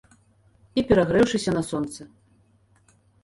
І 0.81 0.83
перагрэўшыся 0.91 1.51
на 1.57 1.63
сонцы. 1.69 2.09